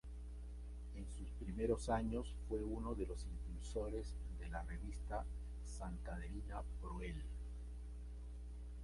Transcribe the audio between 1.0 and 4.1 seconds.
sus primeros años fue uno de los impulsores